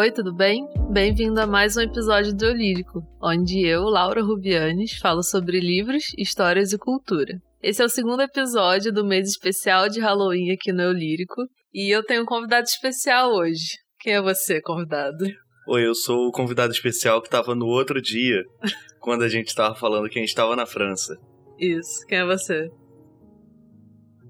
[0.00, 0.66] Oi, tudo bem?
[0.90, 6.04] Bem-vindo a mais um episódio do Eu Lírico, onde eu, Laura Rubianes, falo sobre livros,
[6.16, 7.38] histórias e cultura.
[7.62, 11.42] Esse é o segundo episódio do mês especial de Halloween aqui no Eu Lírico,
[11.74, 13.76] e eu tenho um convidado especial hoje.
[13.98, 15.22] Quem é você, convidado?
[15.68, 18.42] Oi, eu sou o convidado especial que estava no outro dia,
[19.00, 21.14] quando a gente estava falando que a gente estava na França.
[21.58, 22.70] Isso, quem é você?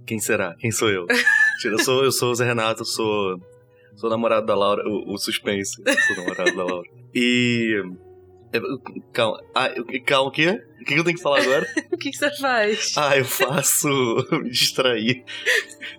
[0.05, 0.52] Quem será?
[0.59, 1.07] Quem sou eu?
[1.62, 3.39] Eu sou, eu sou o Zé Renato, sou
[3.97, 5.83] Sou namorado da Laura, o, o suspense.
[6.07, 6.89] Sou namorado da Laura.
[7.12, 7.83] E.
[8.53, 8.61] É,
[9.12, 9.43] calma.
[9.55, 9.69] Ah,
[10.07, 10.61] calma, o quê?
[10.81, 11.67] O que eu tenho que falar agora?
[11.93, 12.95] o que, que você faz?
[12.97, 13.89] Ah, eu faço
[14.33, 15.25] me distrair.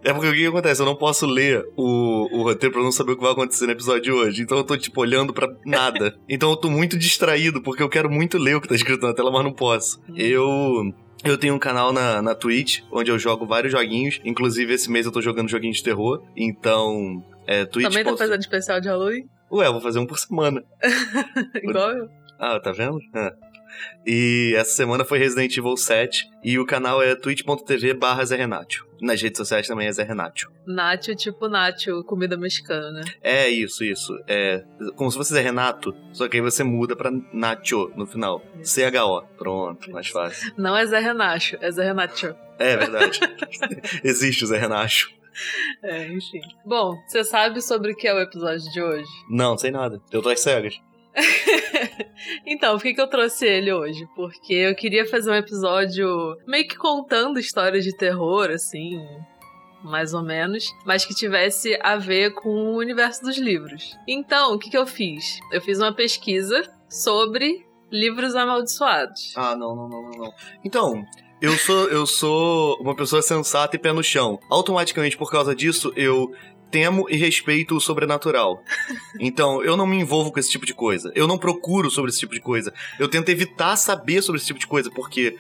[0.04, 0.82] É porque o que, que acontece?
[0.82, 3.72] Eu não posso ler o, o roteiro pra não saber o que vai acontecer no
[3.72, 4.42] episódio de hoje.
[4.42, 6.18] Então eu tô, tipo, olhando pra nada.
[6.28, 9.14] Então eu tô muito distraído, porque eu quero muito ler o que tá escrito na
[9.14, 10.02] tela, mas não posso.
[10.10, 10.16] Hum.
[10.18, 10.94] Eu.
[11.24, 14.20] Eu tenho um canal na, na Twitch, onde eu jogo vários joguinhos.
[14.26, 16.24] Inclusive, esse mês eu tô jogando joguinhos de terror.
[16.36, 19.30] Então, é, Twitch Também tá fazendo especial de Halloween?
[19.52, 20.64] Ué, eu vou fazer um por semana.
[21.62, 22.10] Igual eu.
[22.40, 22.98] Ah, tá vendo?
[23.14, 23.34] Ah.
[24.06, 28.86] E essa semana foi Resident Evil 7 e o canal é twitch.tv barra Zé Renatio.
[29.02, 30.50] Nas redes sociais também é Zé Renatio.
[30.66, 33.02] Nacho tipo Nacho, comida mexicana.
[33.22, 34.18] É isso, isso.
[34.28, 34.64] É
[34.96, 38.42] como se fosse Zé Renato, só que aí você muda pra Nacho no final.
[38.62, 39.24] C-H-O.
[39.38, 40.54] Pronto, mais fácil.
[40.58, 42.36] Não é Zé Renacho, é Zé Renacho.
[42.60, 43.20] É verdade.
[44.04, 45.21] Existe o Zé Renacho.
[45.84, 46.42] É, enfim.
[46.66, 49.10] Bom, você sabe sobre o que é o episódio de hoje?
[49.30, 50.02] Não, sei nada.
[50.12, 50.80] Eu tô às cegas.
[52.46, 54.08] então, por que, que eu trouxe ele hoje?
[54.16, 59.04] Porque eu queria fazer um episódio meio que contando histórias de terror, assim,
[59.84, 63.98] mais ou menos, mas que tivesse a ver com o universo dos livros.
[64.08, 65.40] Então, o que, que eu fiz?
[65.52, 69.34] Eu fiz uma pesquisa sobre livros amaldiçoados.
[69.36, 70.18] Ah, não, não, não, não.
[70.18, 70.34] não.
[70.64, 71.04] Então,
[71.42, 74.40] eu sou, eu sou uma pessoa sensata e pé no chão.
[74.48, 76.32] Automaticamente, por causa disso, eu
[76.70, 78.64] temo e respeito o sobrenatural.
[79.20, 81.12] Então, eu não me envolvo com esse tipo de coisa.
[81.16, 82.72] Eu não procuro sobre esse tipo de coisa.
[83.00, 85.36] Eu tento evitar saber sobre esse tipo de coisa, porque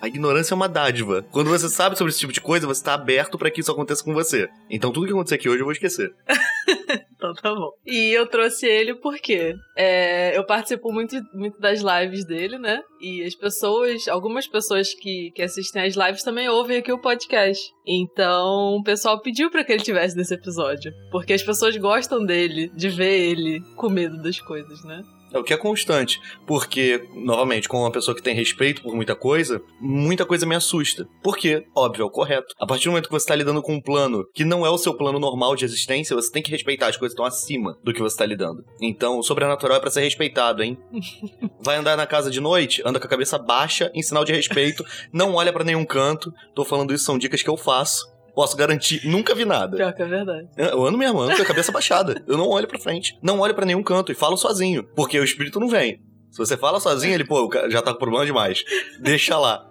[0.00, 1.24] a ignorância é uma dádiva.
[1.30, 4.04] Quando você sabe sobre esse tipo de coisa, você está aberto para que isso aconteça
[4.04, 4.48] com você.
[4.70, 6.12] Então, tudo que acontecer aqui hoje eu vou esquecer.
[7.16, 7.70] então tá bom.
[7.86, 12.80] E eu trouxe ele porque é, eu participo muito, muito das lives dele, né?
[13.00, 17.62] E as pessoas, algumas pessoas que, que assistem as lives também ouvem aqui o podcast.
[17.86, 20.92] Então o pessoal pediu para que ele tivesse nesse episódio.
[21.10, 25.02] Porque as pessoas gostam dele, de ver ele com medo das coisas, né?
[25.32, 26.20] É o que é constante.
[26.46, 31.06] Porque, novamente, como uma pessoa que tem respeito por muita coisa, muita coisa me assusta.
[31.22, 32.54] Porque, óbvio, é o correto.
[32.58, 34.78] A partir do momento que você está lidando com um plano que não é o
[34.78, 37.92] seu plano normal de existência, você tem que respeitar as coisas que estão acima do
[37.92, 38.64] que você está lidando.
[38.80, 40.78] Então, o sobrenatural é para ser respeitado, hein?
[41.60, 44.84] Vai andar na casa de noite, anda com a cabeça baixa, em sinal de respeito,
[45.12, 46.32] não olha para nenhum canto.
[46.54, 48.17] Tô falando isso, são dicas que eu faço.
[48.38, 49.76] Posso garantir, nunca vi nada.
[49.76, 50.48] Pior que é verdade.
[50.56, 52.22] Eu ando mesmo, ando com a cabeça baixada.
[52.24, 53.18] Eu não olho pra frente.
[53.20, 54.84] Não olho para nenhum canto e falo sozinho.
[54.94, 56.00] Porque o espírito não vem.
[56.30, 58.62] Se você fala sozinho, ele, pô, já tá com problema demais.
[59.00, 59.68] Deixa lá.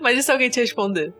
[0.00, 1.14] Mas e se alguém te responder?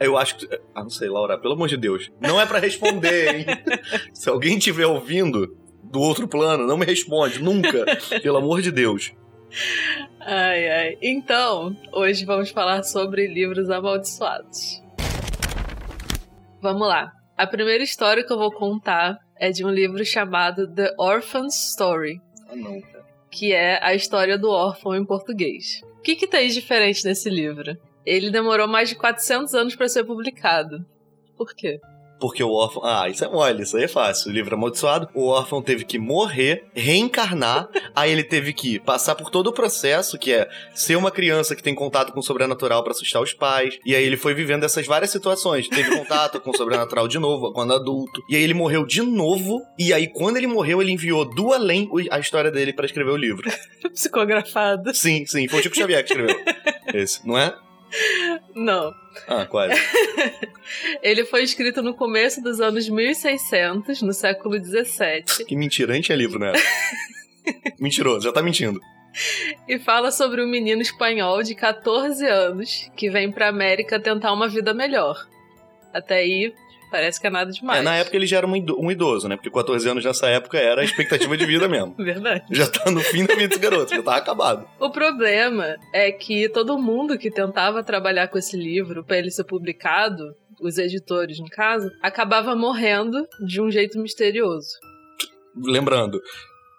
[0.00, 0.48] Eu acho que.
[0.74, 2.10] Ah, não sei, Laura, pelo amor de Deus.
[2.20, 3.46] Não é para responder, hein?
[4.12, 7.84] se alguém estiver ouvindo do outro plano, não me responde, nunca.
[8.20, 9.12] pelo amor de Deus.
[10.22, 10.98] Ai, ai.
[11.00, 14.87] Então, hoje vamos falar sobre livros amaldiçoados.
[16.60, 17.12] Vamos lá.
[17.36, 22.20] A primeira história que eu vou contar é de um livro chamado The Orphan's Story.
[22.48, 22.82] Ah, não,
[23.30, 25.80] Que é a história do órfão em português.
[25.98, 27.76] O que, que tem de diferente nesse livro?
[28.04, 30.84] Ele demorou mais de 400 anos para ser publicado.
[31.36, 31.78] Por quê?
[32.18, 32.84] Porque o órfão.
[32.84, 34.30] Ah, isso é mole, isso aí é fácil.
[34.30, 35.08] O livro amaldiçoado.
[35.14, 37.68] O órfão teve que morrer, reencarnar.
[37.94, 41.62] aí ele teve que passar por todo o processo, que é ser uma criança que
[41.62, 43.78] tem contato com o sobrenatural para assustar os pais.
[43.84, 45.68] E aí ele foi vivendo essas várias situações.
[45.68, 48.22] Teve contato com o sobrenatural de novo, quando adulto.
[48.28, 49.62] E aí ele morreu de novo.
[49.78, 53.16] E aí, quando ele morreu, ele enviou do além a história dele para escrever o
[53.16, 53.50] livro.
[53.92, 54.94] Psicografado.
[54.94, 55.48] Sim, sim.
[55.48, 56.36] Foi o Chico Xavier que escreveu.
[56.94, 57.54] Esse, não é?
[58.54, 58.94] Não.
[59.26, 59.74] Ah, quase.
[61.02, 65.44] ele foi escrito no começo dos anos 1600, no século 17.
[65.44, 66.52] Que mentira, a gente é livro, né?
[67.80, 68.80] Mentiroso, já tá mentindo.
[69.66, 74.48] E fala sobre um menino espanhol de 14 anos que vem pra América tentar uma
[74.48, 75.26] vida melhor.
[75.92, 76.54] Até aí,
[76.90, 77.80] Parece que é nada demais.
[77.80, 79.36] É, na época ele já era um idoso, né?
[79.36, 81.94] Porque 14 anos nessa época era a expectativa de vida mesmo.
[81.98, 82.44] Verdade.
[82.50, 84.66] Já tá no fim da vida desse garoto, já tá acabado.
[84.80, 89.44] O problema é que todo mundo que tentava trabalhar com esse livro para ele ser
[89.44, 94.68] publicado, os editores no caso, acabava morrendo de um jeito misterioso.
[95.56, 96.20] Lembrando,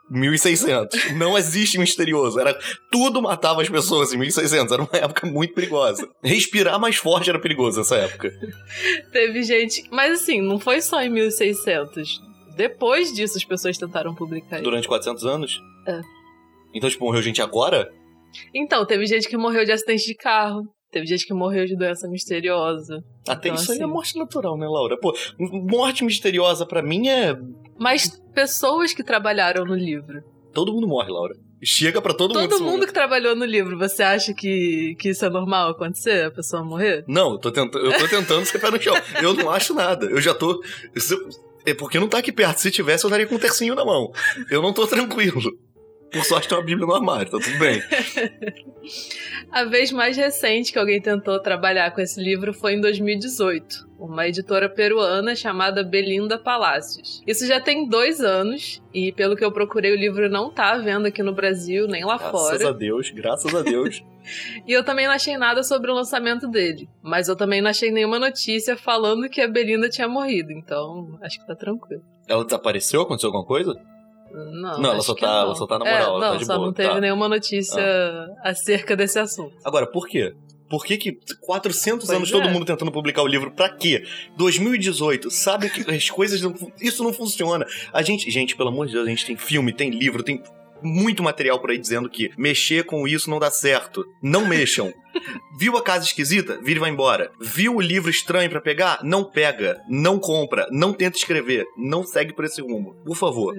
[0.10, 1.14] 1600.
[1.16, 2.40] Não existe misterioso.
[2.40, 2.58] Era
[2.92, 4.72] tudo matava as pessoas em 1600.
[4.72, 6.08] Era uma época muito perigosa.
[6.24, 8.32] Respirar mais forte era perigoso nessa época.
[9.12, 12.22] Teve gente, mas assim, não foi só em 1600.
[12.56, 14.62] Depois disso, as pessoas tentaram publicar.
[14.62, 15.62] Durante 400 anos?
[15.88, 16.02] É.
[16.74, 17.90] Então, tipo, morreu gente agora?
[18.54, 20.64] Então, teve gente que morreu de acidente de carro.
[20.92, 23.04] Teve gente que morreu de doença misteriosa.
[23.28, 24.98] Até Então, isso aí é assim- morte natural, né, Laura?
[25.00, 27.36] Pô, morte misteriosa pra mim é.
[27.80, 30.24] Mas pessoas que trabalharam no livro.
[30.54, 31.36] Todo mundo morre, Laura.
[31.62, 32.50] Chega pra todo, mundo.
[32.50, 36.26] Todo mundo que trabalhou no livro, você acha que, que isso é normal acontecer?
[36.26, 37.04] A pessoa morrer?
[37.08, 38.96] Não, eu tô tentando, eu tô tentando ser pé no chão.
[39.22, 40.06] Eu não acho nada.
[40.06, 40.64] Eu já tô.
[41.66, 42.60] É porque não tá aqui perto.
[42.60, 44.12] Se tivesse, eu daria com um tercinho na mão.
[44.50, 45.42] Eu não tô tranquilo.
[46.12, 47.82] Por sorte tem uma Bíblia no armário, tá tudo bem.
[49.52, 53.88] A vez mais recente que alguém tentou trabalhar com esse livro foi em 2018.
[54.00, 57.22] Uma editora peruana chamada Belinda Palácios.
[57.28, 60.78] Isso já tem dois anos, e pelo que eu procurei, o livro não tá à
[60.78, 62.70] venda aqui no Brasil, nem lá Graças fora.
[62.70, 64.04] a Deus, graças a Deus.
[64.68, 66.88] E eu também não achei nada sobre o lançamento dele.
[67.02, 71.40] Mas eu também não achei nenhuma notícia falando que a Belinda tinha morrido, então acho
[71.40, 72.04] que tá tranquilo.
[72.28, 73.02] Ela desapareceu?
[73.02, 73.74] Aconteceu alguma coisa?
[74.34, 75.42] Não, Não, ela só tá- não.
[75.42, 77.02] ela só tá na É, moral, ela não, tá só boa, não teve tá.
[77.02, 77.82] nenhuma notícia
[78.44, 79.56] acerca desse assunto.
[79.64, 80.34] Agora, por quê?
[80.70, 82.32] Por que, que 400 Pois anos é.
[82.32, 83.50] todo mundo tentando publicar o livro?
[83.52, 84.04] Pra quê?
[84.38, 86.54] 2018, sabe que as coisas não.
[86.80, 87.66] Isso não funciona.
[87.92, 90.44] A gente, gente, pelo amor de Deus, a gente tem filme, tem livro, tem
[90.82, 94.06] muito material por aí dizendo que mexer com isso não dá certo.
[94.24, 94.94] Não mexam.
[95.60, 96.58] Viu a casa esquisita?
[96.64, 97.32] Vira e vai embora.
[97.42, 99.00] Viu o livro estranho pra pegar?
[99.04, 99.82] Não pega.
[99.90, 100.68] Não compra.
[100.72, 101.66] Não tenta escrever.
[101.76, 102.96] Não segue por esse rumo.
[103.06, 103.54] Por favor.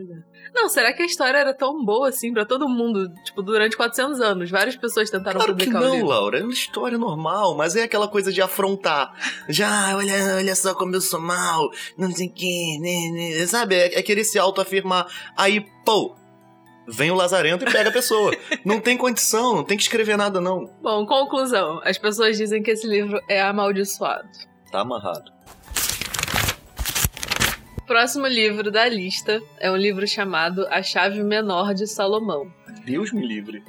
[0.55, 3.13] Não, será que a história era tão boa assim pra todo mundo?
[3.25, 6.09] Tipo, durante 400 anos, várias pessoas tentaram Claro que publicar o não, livro.
[6.09, 6.39] Laura.
[6.41, 9.13] É uma história normal, mas é aquela coisa de afrontar.
[9.49, 13.47] Já, olha, olha só como eu sou mal, não sei o que, né, né.
[13.47, 13.75] Sabe?
[13.75, 15.07] É, é querer se autoafirmar.
[15.37, 16.15] Aí, pô,
[16.89, 18.33] vem o lazarento e pega a pessoa.
[18.65, 20.71] não tem condição, não tem que escrever nada, não.
[20.83, 21.81] Bom, conclusão.
[21.85, 24.29] As pessoas dizem que esse livro é amaldiçoado.
[24.71, 25.33] Tá amarrado.
[27.91, 32.49] O próximo livro da lista é um livro chamado A Chave Menor de Salomão.
[32.87, 33.65] Deus me livre.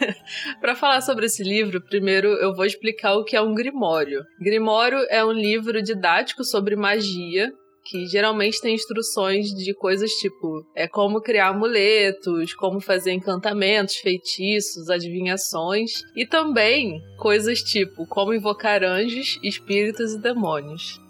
[0.58, 4.24] Para falar sobre esse livro, primeiro eu vou explicar o que é um grimório.
[4.40, 7.52] Grimório é um livro didático sobre magia
[7.84, 14.88] que geralmente tem instruções de coisas tipo é como criar amuletos, como fazer encantamentos, feitiços,
[14.88, 21.06] adivinhações e também coisas tipo como invocar anjos, espíritos e demônios.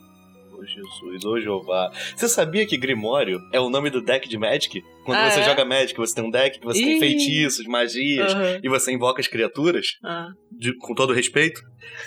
[0.58, 1.90] Ô Jesus, ô Jeová.
[2.16, 4.82] Você sabia que Grimório é o nome do deck de Magic?
[5.04, 5.44] Quando Ah, você é?
[5.44, 6.98] joga Magic, você tem um deck que você tem Ih.
[7.00, 8.60] feitiços, magias, Aham.
[8.62, 9.86] e você invoca as criaturas.
[10.04, 11.60] Ah, de- com todo respeito,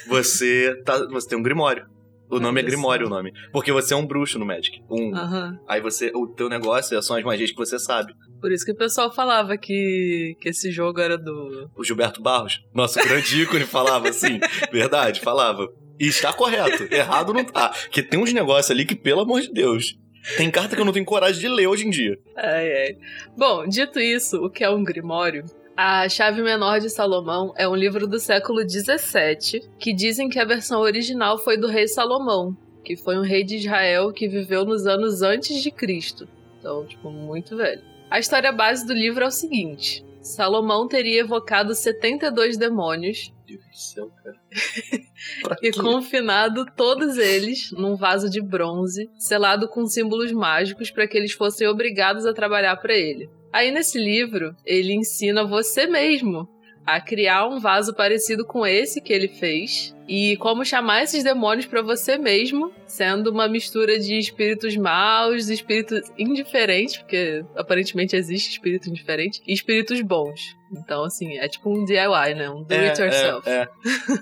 [0.07, 1.85] você, tá, você tem um Grimório.
[2.29, 3.31] O nome é Grimório o nome.
[3.51, 4.81] Porque você é um bruxo no Magic.
[4.89, 5.13] Um.
[5.15, 5.57] aham.
[5.67, 6.11] Aí você.
[6.15, 8.13] O teu negócio são as magias que você sabe.
[8.39, 11.69] Por isso que o pessoal falava que, que esse jogo era do.
[11.75, 14.39] O Gilberto Barros, nosso grande ícone, falava assim.
[14.71, 15.67] Verdade, falava.
[16.01, 16.91] E está correto.
[16.91, 17.69] Errado não tá.
[17.69, 19.95] Porque tem uns negócios ali que, pelo amor de Deus.
[20.35, 22.17] Tem carta que eu não tenho coragem de ler hoje em dia.
[22.35, 22.97] Ai, ai.
[23.37, 25.45] Bom, dito isso, o que é um grimório?
[25.77, 30.45] A Chave Menor de Salomão é um livro do século XVII que dizem que a
[30.45, 34.87] versão original foi do rei Salomão, que foi um rei de Israel que viveu nos
[34.87, 36.27] anos antes de Cristo.
[36.59, 37.81] Então, tipo, muito velho.
[38.09, 43.77] A história base do livro é o seguinte: Salomão teria evocado 72 demônios Deus do
[43.77, 44.37] céu, cara.
[45.61, 51.33] E confinado todos eles num vaso de bronze, selado com símbolos mágicos para que eles
[51.33, 53.29] fossem obrigados a trabalhar para ele.
[53.53, 56.47] Aí nesse livro, ele ensina você mesmo
[56.85, 61.65] a criar um vaso parecido com esse que ele fez e como chamar esses demônios
[61.65, 68.89] para você mesmo, sendo uma mistura de espíritos maus, espíritos indiferentes, porque aparentemente existe espírito
[68.89, 70.55] indiferente, e espíritos bons.
[70.71, 72.49] Então, assim, é tipo um DIY, né?
[72.49, 73.47] Um do it yourself.
[73.49, 73.67] É, é.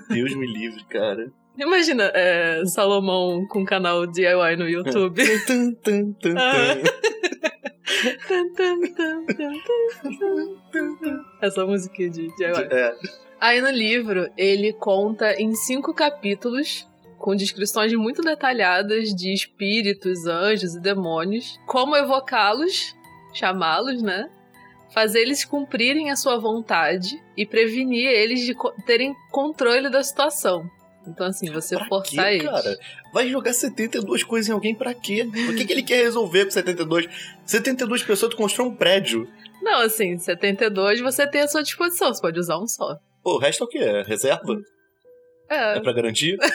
[0.14, 1.32] Deus me livre, cara.
[1.58, 5.22] Imagina, é, Salomão com um canal DIY no YouTube.
[5.46, 6.76] Tum, tum, tum, Ah.
[6.76, 6.82] tum.
[6.82, 7.19] Tum,
[11.40, 12.68] Essa musiquinha de DIY.
[12.70, 12.94] É.
[13.40, 16.86] Aí no livro, ele conta em cinco capítulos,
[17.18, 22.94] com descrições muito detalhadas de espíritos, anjos e demônios, como evocá-los,
[23.32, 24.30] chamá-los, né?
[24.92, 28.54] Fazer eles cumprirem a sua vontade e prevenir eles de
[28.84, 30.68] terem controle da situação.
[31.06, 32.46] Então, assim, você Pra forçar quê, eles.
[32.50, 32.78] cara?
[33.12, 35.22] Vai jogar 72 coisas em alguém pra quê?
[35.48, 37.06] O que, que ele quer resolver com 72?
[37.44, 39.26] 72 pessoas, tu constrói um prédio.
[39.62, 42.96] Não, assim, 72 você tem à sua disposição, você pode usar um só.
[43.22, 43.78] Pô, o resto é o quê?
[43.78, 44.56] É reserva?
[45.48, 46.36] É, É pra garantir?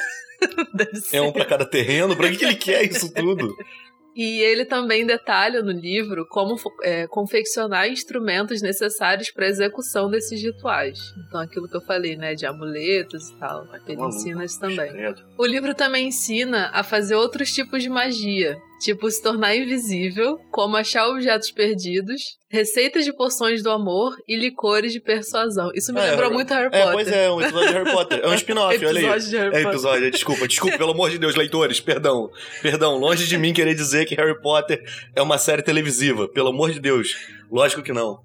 [1.13, 2.15] É um pra cada terreno?
[2.15, 3.55] Pra que, que ele quer isso tudo?
[4.15, 10.41] E ele também detalha no livro como é, confeccionar instrumentos necessários para a execução desses
[10.41, 10.97] rituais.
[11.27, 13.67] Então, aquilo que eu falei, né, de amuletos e tal.
[13.85, 14.91] Ele ensina isso também.
[15.37, 18.57] O livro também ensina a fazer outros tipos de magia.
[18.79, 24.91] Tipo, se tornar invisível, como achar objetos perdidos, receitas de poções do amor e licores
[24.91, 25.71] de persuasão.
[25.73, 26.87] Isso me É, lembrou é, muito Harry Potter.
[26.87, 28.19] É, pois é, um episódio de Harry Potter.
[28.21, 29.05] É um spin-off, olha aí.
[29.05, 29.67] Episódio de Harry É Potter.
[29.69, 32.29] episódio, desculpa, desculpa, pelo amor de Deus, leitores, perdão.
[32.61, 34.83] Perdão, longe de mim querer dizer que Harry Potter
[35.15, 37.15] é uma série televisiva, pelo amor de Deus.
[37.49, 38.19] Lógico que não.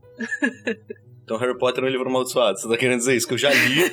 [1.25, 3.27] Então Harry Potter é um livro amaldiçoado, você tá querendo dizer isso?
[3.29, 3.85] Que eu já li,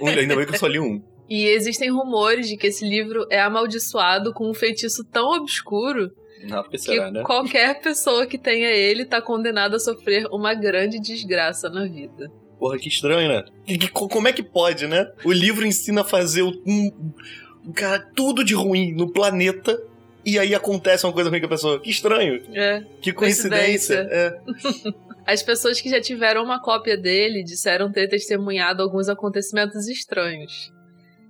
[0.00, 1.02] um, ainda bem que eu só li um.
[1.28, 6.10] E existem rumores de que esse livro é amaldiçoado com um feitiço tão obscuro
[6.42, 7.22] Não, porque que será, né?
[7.22, 12.30] qualquer pessoa que tenha ele tá condenada a sofrer uma grande desgraça na vida.
[12.58, 13.44] Porra, que estranho, né?
[13.66, 15.06] Que- que- como é que pode, né?
[15.24, 19.78] O livro ensina a fazer um, um- cara, tudo de ruim no planeta
[20.26, 21.80] e aí acontece uma coisa ruim com a pessoa.
[21.80, 22.42] Que estranho.
[22.54, 22.82] É.
[23.00, 24.06] Que coincidência.
[24.06, 24.90] Coincidência.
[24.90, 24.94] É.
[25.26, 30.70] As pessoas que já tiveram uma cópia dele disseram ter testemunhado alguns acontecimentos estranhos.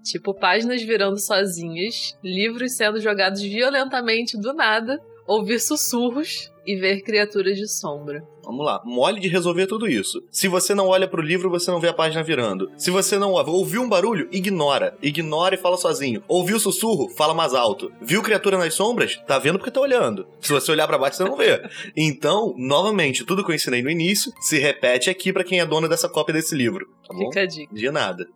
[0.05, 7.57] Tipo, páginas virando sozinhas, livros sendo jogados violentamente do nada, ouvir sussurros e ver criaturas
[7.57, 8.23] de sombra.
[8.43, 10.23] Vamos lá, mole de resolver tudo isso.
[10.31, 12.71] Se você não olha pro livro, você não vê a página virando.
[12.77, 14.97] Se você não ouviu um barulho, ignora.
[15.03, 16.23] Ignora e fala sozinho.
[16.29, 17.91] Ouviu sussurro, fala mais alto.
[18.03, 19.17] Viu criatura nas sombras?
[19.27, 20.27] Tá vendo porque tá olhando.
[20.41, 21.63] Se você olhar pra baixo, você não vê.
[21.97, 25.89] Então, novamente, tudo que eu ensinei no início se repete aqui pra quem é dono
[25.89, 26.87] dessa cópia desse livro.
[27.09, 27.17] Tá?
[27.17, 27.75] Fica a dica.
[27.75, 28.27] De nada.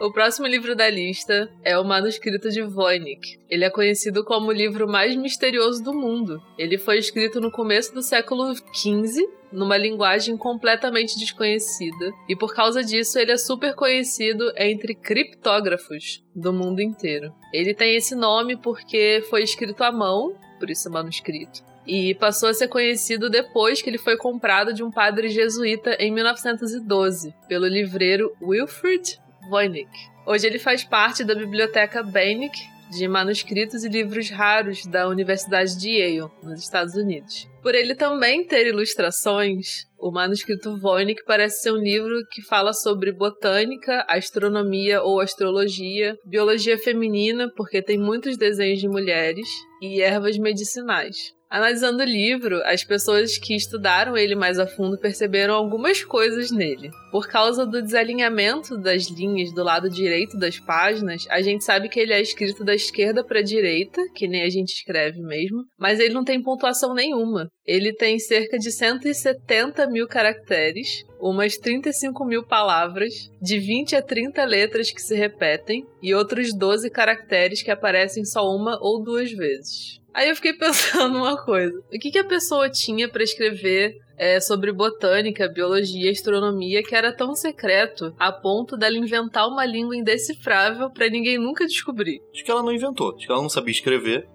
[0.00, 3.38] O próximo livro da lista é o Manuscrito de Voynich.
[3.50, 6.42] Ele é conhecido como o livro mais misterioso do mundo.
[6.56, 12.82] Ele foi escrito no começo do século XV, numa linguagem completamente desconhecida, e por causa
[12.82, 17.30] disso ele é super conhecido entre criptógrafos do mundo inteiro.
[17.52, 21.62] Ele tem esse nome porque foi escrito à mão, por isso manuscrito.
[21.86, 26.10] E passou a ser conhecido depois que ele foi comprado de um padre jesuíta em
[26.10, 29.18] 1912, pelo livreiro Wilfrid
[29.50, 29.90] Voynich.
[30.24, 35.90] Hoje ele faz parte da biblioteca Beinecke de manuscritos e livros raros da Universidade de
[35.90, 37.48] Yale, nos Estados Unidos.
[37.62, 43.12] Por ele também ter ilustrações, o manuscrito Voynich parece ser um livro que fala sobre
[43.12, 49.48] botânica, astronomia ou astrologia, biologia feminina, porque tem muitos desenhos de mulheres,
[49.82, 51.32] e ervas medicinais.
[51.50, 56.90] Analisando o livro, as pessoas que estudaram ele mais a fundo perceberam algumas coisas nele.
[57.10, 61.98] Por causa do desalinhamento das linhas do lado direito das páginas, a gente sabe que
[61.98, 65.98] ele é escrito da esquerda para a direita, que nem a gente escreve mesmo, mas
[65.98, 67.48] ele não tem pontuação nenhuma.
[67.66, 74.44] Ele tem cerca de 170 mil caracteres, umas 35 mil palavras, de 20 a 30
[74.44, 79.99] letras que se repetem e outros 12 caracteres que aparecem só uma ou duas vezes.
[80.14, 84.38] Aí eu fiquei pensando uma coisa: o que, que a pessoa tinha para escrever é,
[84.40, 90.90] sobre botânica, biologia astronomia que era tão secreto a ponto dela inventar uma língua indecifrável
[90.90, 92.20] para ninguém nunca descobrir?
[92.32, 93.14] Acho que ela não inventou.
[93.16, 94.28] Acho que ela não sabia escrever.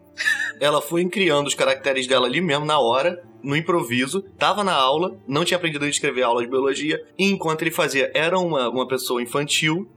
[0.60, 4.22] ela foi criando os caracteres dela ali mesmo, na hora, no improviso.
[4.38, 7.04] Tava na aula, não tinha aprendido a escrever aula de biologia.
[7.18, 9.88] E enquanto ele fazia, era uma, uma pessoa infantil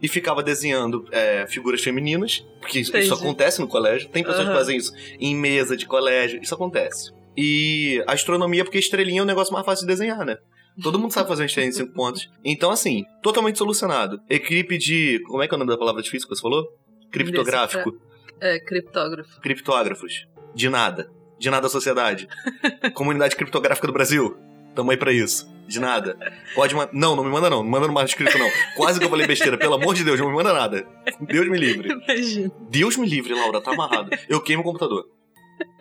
[0.00, 2.44] e ficava desenhando é, figuras femininas.
[2.60, 3.24] Porque isso, isso Entendi.
[3.24, 4.08] acontece no colégio.
[4.08, 4.52] Tem pessoas Aham.
[4.52, 6.40] que fazem isso em mesa de colégio.
[6.42, 7.12] Isso acontece.
[7.36, 10.38] E astronomia, porque estrelinha é o negócio mais fácil de desenhar, né?
[10.82, 12.30] Todo mundo sabe fazer uma estrelinha de 5 pontos.
[12.44, 14.20] Então, assim, totalmente solucionado.
[14.28, 15.20] Equipe de.
[15.26, 16.68] Como é que é o nome da palavra difícil que você falou?
[17.10, 17.96] Criptográfico.
[18.40, 19.40] É, criptógrafo.
[19.40, 20.26] Criptógrafos.
[20.54, 21.10] De nada.
[21.38, 22.28] De nada a sociedade.
[22.94, 24.36] Comunidade criptográfica do Brasil.
[24.78, 25.52] Tamo aí pra isso.
[25.66, 26.16] De nada.
[26.54, 26.92] Pode mandar.
[26.92, 27.64] Não, não me manda não.
[27.64, 28.48] Não manda no mais escrito, não.
[28.76, 29.58] Quase que eu falei besteira.
[29.58, 30.86] Pelo amor de Deus, não me manda nada.
[31.20, 31.88] Deus me livre.
[31.90, 32.52] Imagina.
[32.70, 33.60] Deus me livre, Laura.
[33.60, 34.10] Tá amarrado.
[34.28, 35.04] Eu queimo o computador.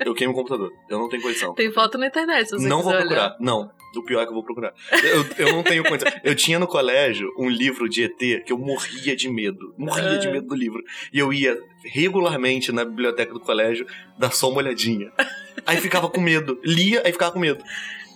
[0.03, 0.71] Eu queimo o computador.
[0.89, 1.53] Eu não tenho condição.
[1.53, 3.25] Tem foto na internet, se você Não vou quiser procurar.
[3.27, 3.37] olhar.
[3.39, 3.69] Não.
[3.95, 4.73] O pior é que eu vou procurar.
[5.03, 6.11] Eu, eu não tenho condição.
[6.23, 9.75] Eu tinha no colégio um livro de ET que eu morria de medo.
[9.77, 10.31] Morria de Ah.
[10.31, 10.83] medo do livro.
[11.13, 13.85] E eu ia regularmente na biblioteca do colégio
[14.17, 15.11] dar só uma olhadinha.
[15.65, 16.59] Aí ficava com medo.
[16.63, 17.63] Lia, aí ficava com medo.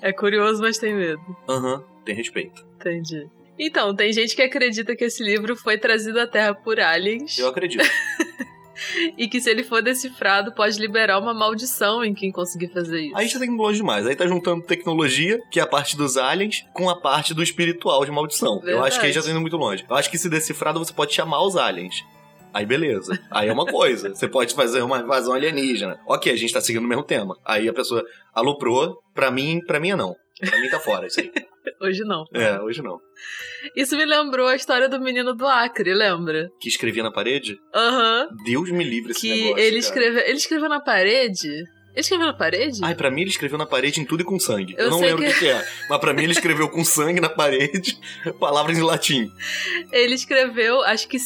[0.02, 1.22] É curioso, mas tem medo.
[1.48, 2.66] Aham, tem respeito.
[2.80, 3.28] Entendi.
[3.58, 7.48] Então, tem gente que acredita que esse livro foi trazido à Terra por aliens Eu
[7.48, 7.84] acredito.
[9.18, 13.18] e que se ele for decifrado pode liberar uma maldição em quem conseguir fazer isso.
[13.18, 14.06] Aí já tá indo longe demais.
[14.06, 18.04] Aí tá juntando tecnologia, que é a parte dos aliens, com a parte do espiritual
[18.06, 18.62] de maldição.
[18.64, 19.86] Eu acho que aí já tá indo muito longe.
[19.90, 22.04] Eu acho que se decifrado você pode chamar os aliens.
[22.54, 23.18] Aí beleza.
[23.30, 24.10] Aí é uma coisa.
[24.10, 26.00] Você pode fazer uma invasão alienígena.
[26.08, 27.36] Ok, a gente tá seguindo o mesmo tema.
[27.46, 28.04] Aí a pessoa
[28.34, 28.98] aloprou.
[29.14, 30.16] Pra mim, pra mim é não.
[30.40, 31.32] Pra mim tá fora isso aí.
[31.80, 32.26] Hoje não.
[32.34, 32.98] É, hoje não.
[33.76, 36.48] Isso me lembrou a história do menino do Acre, lembra?
[36.60, 37.60] Que escrevia na parede?
[37.74, 38.28] Aham.
[38.46, 39.58] Deus me livre esse Que negócio.
[39.60, 39.78] ele cara.
[39.80, 40.22] escreveu.
[40.24, 41.48] Ele escreveu na parede?
[41.50, 41.66] Ele
[41.98, 42.80] escreveu na parede?
[42.84, 44.74] Ai, pra mim ele escreveu na parede em tudo e com sangue.
[44.78, 45.64] Eu, Eu não lembro o que- que, que é.
[45.90, 48.00] Mas pra mim ele escreveu com sangue na parede,
[48.40, 49.30] palavras em latim.
[49.92, 51.18] Ele escreveu, acho que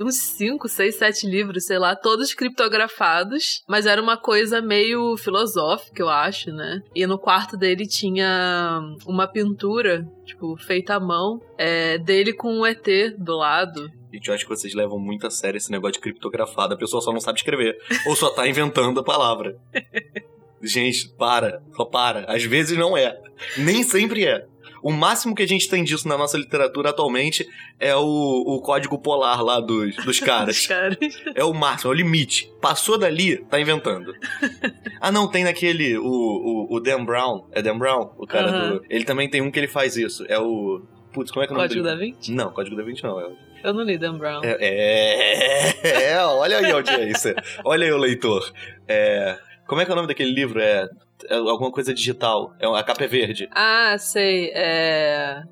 [0.00, 6.02] uns 5, 6, 7 livros, sei lá, todos criptografados, mas era uma coisa meio filosófica,
[6.02, 6.82] eu acho, né?
[6.94, 12.66] E no quarto dele tinha uma pintura, tipo, feita à mão, é, dele com um
[12.66, 12.86] ET
[13.18, 13.90] do lado.
[14.12, 16.74] Gente, eu acho que vocês levam muito a sério esse negócio de criptografado.
[16.74, 17.78] A pessoa só não sabe escrever.
[18.06, 19.56] ou só tá inventando a palavra.
[20.62, 21.62] Gente, para.
[21.74, 22.24] Só para.
[22.30, 23.18] Às vezes não é.
[23.56, 24.46] Nem sempre é.
[24.82, 27.46] O máximo que a gente tem disso na nossa literatura atualmente
[27.78, 30.66] é o, o código polar lá dos, dos caras.
[30.66, 30.98] caras.
[31.34, 32.52] É o máximo, é o limite.
[32.60, 34.14] Passou dali, tá inventando.
[35.00, 35.96] ah, não, tem naquele.
[35.98, 37.46] O, o, o Dan Brown.
[37.52, 38.10] É Dan Brown?
[38.18, 38.84] O cara do.
[38.90, 40.24] Ele também tem um que ele faz isso.
[40.28, 40.82] É o.
[41.12, 41.96] Putz, como é que é o nome Código dele?
[41.96, 42.32] da Vinci?
[42.32, 43.20] Não, Código da Vinci não.
[43.20, 43.28] É,
[43.62, 44.40] Eu não li Dan Brown.
[44.42, 47.34] é, é, é, olha aí a audiência.
[47.64, 48.50] Olha aí o leitor.
[48.88, 50.58] É, como é que é o nome daquele livro?
[50.60, 50.88] É, é
[51.30, 52.54] alguma coisa digital.
[52.60, 53.48] É, a capa é verde.
[53.52, 54.50] Ah, sei.
[54.54, 55.42] É.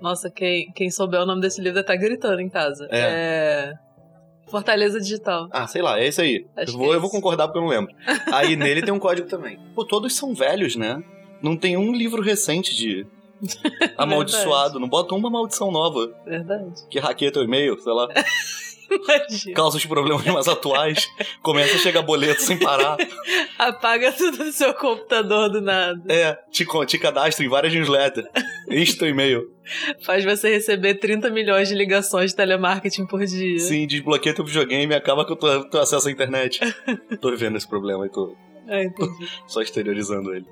[0.00, 2.88] Nossa, quem, quem souber o nome desse livro tá gritando em casa.
[2.90, 3.74] É.
[4.48, 5.48] Fortaleza Digital.
[5.50, 6.46] Ah, sei lá, é isso aí.
[6.56, 7.94] Acho Eu vou, é eu vou concordar porque eu não lembro.
[8.32, 9.58] Aí nele tem um código também.
[9.74, 11.02] Pô, todos são velhos, né?
[11.42, 13.06] Não tem um livro recente de
[13.96, 14.80] amaldiçoado.
[14.80, 16.86] Não bota uma maldição nova Verdade.
[16.90, 18.08] que hackeia teu e-mail, sei lá,
[18.90, 19.54] Imagina.
[19.54, 21.10] causa os problemas mais atuais.
[21.42, 22.96] Começa a chegar boleto sem parar.
[23.58, 26.02] Apaga tudo do seu computador do nada.
[26.08, 28.26] É, te, te cadastra em várias newsletters.
[28.98, 29.50] Teu e-mail.
[30.04, 33.58] Faz você receber 30 milhões de ligações de telemarketing por dia.
[33.58, 36.60] Sim, desbloqueia teu videogame e acaba com o teu, acesso à internet.
[37.20, 38.34] tô vivendo esse problema e tô
[38.66, 39.28] entendi.
[39.46, 40.46] só exteriorizando ele.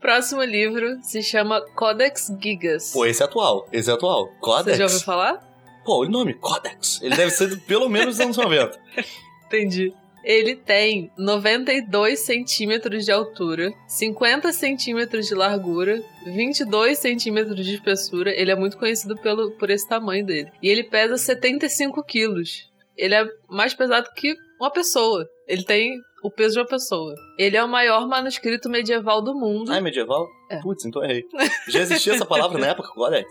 [0.00, 2.92] Próximo livro se chama Codex Gigas.
[2.92, 3.68] Pô, esse é atual.
[3.72, 4.28] Esse é atual.
[4.40, 4.64] Codex.
[4.64, 5.47] Você já ouviu falar?
[5.88, 7.00] Pô, o nome, Codex.
[7.00, 8.78] Ele deve ser pelo menos dos anos 90.
[9.46, 9.90] Entendi.
[10.22, 18.30] Ele tem 92 centímetros de altura, 50 centímetros de largura, 22 centímetros de espessura.
[18.38, 20.52] Ele é muito conhecido pelo, por esse tamanho dele.
[20.62, 22.70] E ele pesa 75 quilos.
[22.94, 25.26] Ele é mais pesado que uma pessoa.
[25.46, 27.14] Ele tem o peso de uma pessoa.
[27.38, 29.72] Ele é o maior manuscrito medieval do mundo.
[29.72, 30.28] Ah, é medieval?
[30.50, 30.60] É.
[30.60, 31.24] Putz, então errei.
[31.68, 33.26] Já existia essa palavra na época, Codex?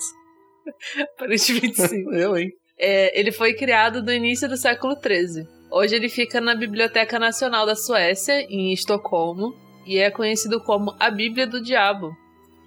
[1.16, 2.06] Aparentemente sim.
[2.14, 2.52] Eu, hein?
[2.78, 5.48] É, ele foi criado no início do século XIII.
[5.72, 11.10] Hoje ele fica na Biblioteca Nacional da Suécia, em Estocolmo, e é conhecido como a
[11.10, 12.16] Bíblia do Diabo,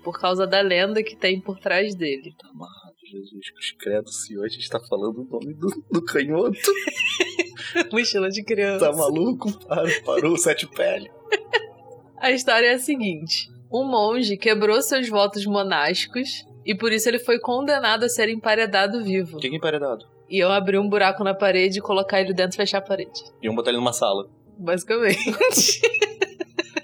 [0.02, 2.34] por causa da lenda que tem por trás dele.
[2.38, 4.44] Tá amarrado, Jesus credo, senhor.
[4.44, 6.58] A gente tá falando o nome do, do canhoto.
[7.92, 8.90] Mochila de criança.
[8.90, 9.52] Tá maluco?
[9.66, 11.10] Para, parou, sete pele.
[12.18, 17.18] A história é a seguinte: um monge quebrou seus votos monásticos e por isso ele
[17.18, 19.38] foi condenado a ser emparedado vivo.
[19.38, 20.04] Quem é emparedado?
[20.28, 23.10] Iam abrir um buraco na parede, colocar ele dentro e fechar a parede.
[23.42, 24.28] Iam botar ele numa sala.
[24.58, 25.80] Basicamente.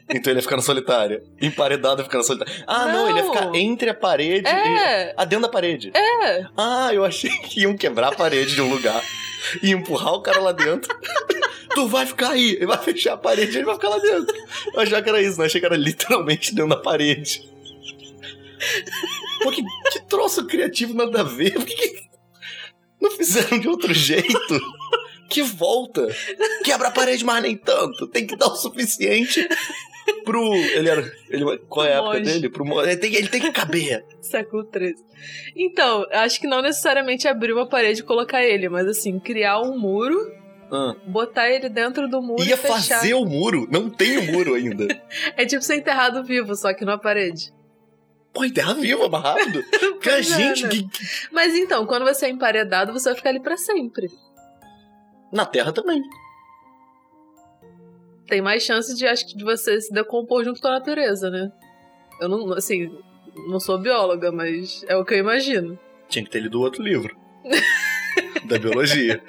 [0.08, 1.20] Então ele ia ficar na solitária.
[1.42, 2.64] Emparedado ia ficar na solitária.
[2.64, 3.10] Ah, não, Não.
[3.10, 5.10] ele ia ficar entre a parede É.
[5.10, 5.14] e.
[5.16, 5.90] Ah, dentro da parede.
[5.94, 6.46] É.
[6.56, 9.02] Ah, eu achei que iam quebrar a parede de um lugar
[9.62, 10.96] e empurrar o cara lá dentro.
[11.74, 14.34] tu vai ficar aí, ele vai fechar a parede e ele vai ficar lá dentro.
[14.72, 17.42] Eu achava que era isso, não achei que era literalmente dentro da parede.
[19.42, 21.52] Pô, que, que troço criativo nada a ver.
[21.54, 22.06] Por que, que
[23.00, 24.60] não fizeram de outro jeito?
[25.28, 26.06] Que volta!
[26.64, 28.06] Quebra a parede, mas nem tanto.
[28.06, 29.46] Tem que dar o suficiente
[30.24, 30.54] pro.
[30.54, 31.12] Ele era.
[31.28, 32.48] Ele, qual é a época dele?
[32.48, 34.04] Pro, ele, tem, ele tem que caber.
[34.20, 34.94] Século XIII.
[35.56, 39.76] Então, acho que não necessariamente abrir uma parede e colocar ele, mas assim, criar um
[39.78, 40.16] muro,
[40.70, 40.94] Ah.
[41.08, 42.98] botar ele dentro do muro Ia e fechar.
[43.00, 43.66] fazer o muro.
[43.70, 44.86] Não tem o muro ainda.
[45.36, 47.52] É tipo ser enterrado vivo, só que numa parede.
[48.36, 49.64] Pô, enterra viva, mais rápido.
[49.80, 50.68] Porque a é, gente né?
[50.68, 50.86] que-
[51.32, 54.08] Mas então, quando você é emparedado, você vai ficar ali pra sempre.
[55.32, 56.02] Na Terra também.
[58.28, 61.50] Tem mais chance de, acho que, de você se decompor junto com a natureza, né?
[62.20, 62.90] Eu não, assim,
[63.48, 65.78] não sou bióloga, mas é o que eu imagino.
[66.08, 67.16] Tinha que ter lido o outro livro.
[68.44, 69.22] da biologia.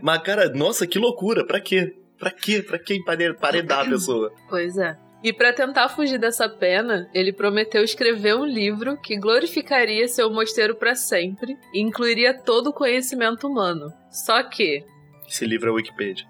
[0.00, 1.44] Mas, cara, nossa, que loucura.
[1.44, 1.96] Pra quê?
[2.16, 2.62] Pra quê?
[2.62, 4.32] Pra que empare- emparedar a pessoa?
[4.48, 4.96] Pois é.
[5.22, 10.74] E pra tentar fugir dessa pena, ele prometeu escrever um livro que glorificaria seu mosteiro
[10.74, 13.92] pra sempre e incluiria todo o conhecimento humano.
[14.10, 14.84] Só que,
[15.28, 16.26] Esse livro é Wikipedia.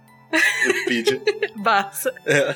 [0.67, 1.23] Wikipedia.
[1.57, 2.55] Barça, É.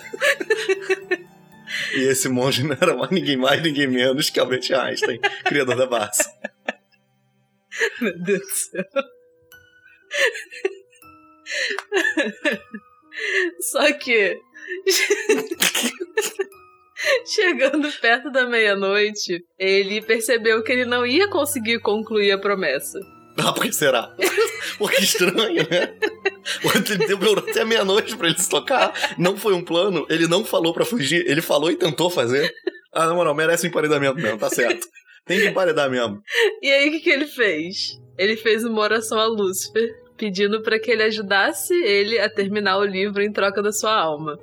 [1.94, 5.86] E esse monge não era mais ninguém mais, ninguém menos que Albert Einstein, criador da
[5.86, 6.30] Barça.
[8.00, 8.84] meu Deus do céu.
[13.60, 14.38] Só que
[17.26, 22.98] Chegando perto da meia-noite, ele percebeu que ele não ia conseguir concluir a promessa.
[23.38, 24.16] Ah, por que será?
[24.78, 25.94] Porque estranho, né?
[26.74, 28.94] Ele demorou até meia-noite pra ele se tocar.
[29.18, 32.50] Não foi um plano, ele não falou pra fugir, ele falou e tentou fazer.
[32.94, 34.86] Ah, na moral, merece um emparedamento mesmo, tá certo.
[35.26, 36.18] Tem que emparedar mesmo.
[36.62, 37.98] E aí, o que, que ele fez?
[38.18, 42.84] ele fez uma oração a Lúcifer, pedindo para que ele ajudasse ele a terminar o
[42.84, 44.38] livro em troca da sua alma.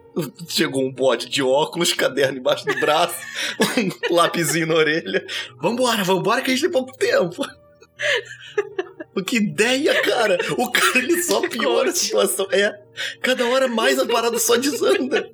[0.47, 3.15] Chegou um bote de óculos, caderno embaixo do braço,
[4.11, 5.25] um lapisinho na orelha.
[5.61, 7.43] Vambora, vambora que a gente tem pouco tempo.
[9.27, 10.39] Que ideia, cara!
[10.57, 12.47] O cara ele só piora a situação.
[12.51, 12.73] É,
[13.21, 15.29] cada hora mais a parada só desanda.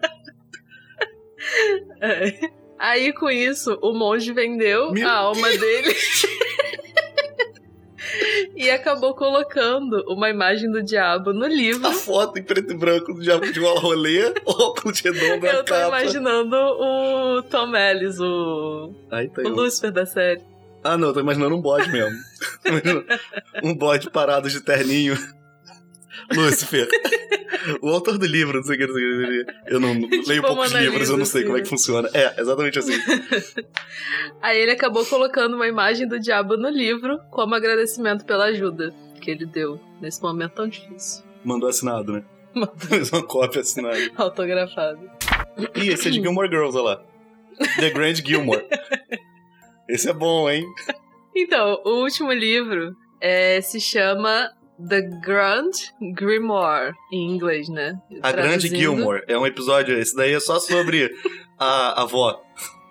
[2.02, 2.50] É.
[2.78, 5.60] Aí com isso, o monge vendeu Meu a alma Deus.
[5.62, 5.96] dele.
[8.56, 11.88] E acabou colocando uma imagem do diabo no livro.
[11.88, 15.64] A foto em preto e branco do diabo de uma rolê, óculos redondo na Eu
[15.64, 15.88] tô capa.
[15.88, 20.42] imaginando o Tom Ellis, o, tá o Lucifer da série.
[20.84, 22.18] Ah, não, tô imaginando um bode mesmo.
[23.64, 25.18] um bode parado de terninho.
[26.34, 26.88] Lúcifer.
[27.82, 29.74] o autor do livro, não sei o que, não sei o que.
[29.74, 32.10] Eu não tipo leio poucos livros, eu não sei assim, como é que funciona.
[32.14, 32.94] É, exatamente assim.
[34.42, 39.32] Aí ele acabou colocando uma imagem do diabo no livro como agradecimento pela ajuda que
[39.32, 41.24] ele deu nesse momento tão difícil.
[41.44, 42.24] Mandou assinado, né?
[42.54, 42.76] Mandou.
[43.14, 43.98] uma cópia assinada.
[44.16, 45.10] Autografado.
[45.76, 47.04] Ih, esse é de Gilmore Girls, olha lá.
[47.80, 48.66] The Grand Gilmore.
[49.88, 50.66] Esse é bom, hein?
[51.36, 54.50] Então, o último livro é, se chama
[54.88, 55.72] The Grand
[56.14, 58.00] Grimoire, em inglês, né?
[58.22, 59.24] A Grande Gilmore.
[59.28, 61.12] É um episódio, esse daí é só sobre
[61.58, 62.42] a, a avó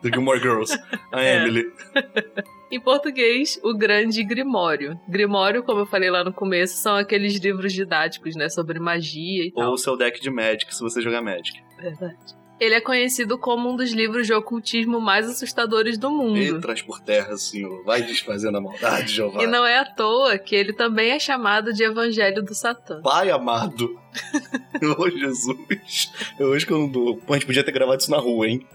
[0.03, 0.79] do Gilmore Girls,
[1.13, 1.37] a é.
[1.37, 1.65] Emily.
[2.71, 5.01] Em português, o Grande Grimório.
[5.09, 8.51] Grimório, como eu falei lá no começo, são aqueles livros didáticos, né?
[8.51, 9.69] Sobre magia e Ou tal.
[9.69, 11.59] Ou o seu deck de Magic, se você jogar Magic.
[11.79, 12.37] Verdade.
[12.61, 16.39] Ele é conhecido como um dos livros de ocultismo mais assustadores do mundo.
[16.39, 17.85] E traz por terra, Senhor.
[17.85, 19.43] Vai desfazendo a maldade, Jeová.
[19.43, 23.01] E não é à toa que ele também é chamado de Evangelho do Satã.
[23.01, 23.97] Pai amado.
[24.99, 26.11] oh, Jesus.
[26.39, 27.17] Eu acho que eu não dou.
[27.19, 28.67] Pô, a gente podia ter gravado isso na rua, hein?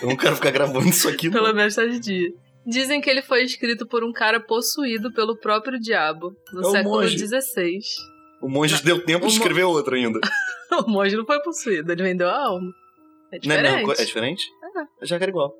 [0.00, 1.32] Eu não quero ficar gravando isso aqui, não.
[1.32, 2.32] Pelo menos tá de dia.
[2.66, 7.08] Dizem que ele foi escrito por um cara possuído pelo próprio diabo, no é século
[7.08, 7.78] XVI.
[8.40, 9.70] O monge deu tempo de escrever mo...
[9.70, 10.18] outro ainda.
[10.86, 12.72] o monge não foi possuído, ele vendeu a alma.
[13.34, 13.82] É diferente.
[13.82, 14.44] Não é, é diferente?
[15.02, 15.06] É.
[15.06, 15.52] Já que era igual.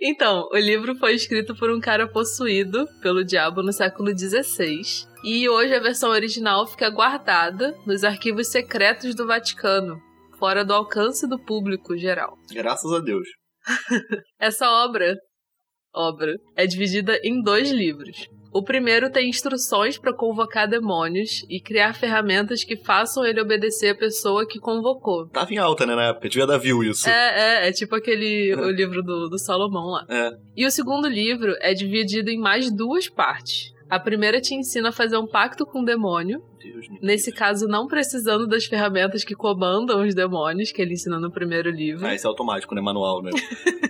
[0.00, 4.80] Então, o livro foi escrito por um cara possuído pelo diabo no século XVI.
[5.22, 10.00] E hoje a versão original fica guardada nos arquivos secretos do Vaticano,
[10.38, 12.38] fora do alcance do público geral.
[12.50, 13.28] Graças a Deus.
[14.40, 15.14] Essa obra,
[15.94, 18.28] obra é dividida em dois livros.
[18.54, 23.94] O primeiro tem instruções para convocar demônios e criar ferramentas que façam ele obedecer a
[23.96, 25.26] pessoa que convocou.
[25.26, 26.28] Tava em alta, né, na época.
[26.28, 27.08] Devia dar view isso.
[27.08, 28.56] É, é, é tipo aquele é.
[28.56, 30.06] o livro do, do Salomão lá.
[30.08, 30.30] É.
[30.56, 33.73] E o segundo livro é dividido em mais duas partes.
[33.88, 36.42] A primeira te ensina a fazer um pacto com o demônio.
[36.58, 37.38] Deus Nesse Deus.
[37.38, 42.06] caso, não precisando das ferramentas que comandam os demônios, que ele ensina no primeiro livro.
[42.06, 42.80] Ah, isso é automático, né?
[42.80, 43.30] Manual, né?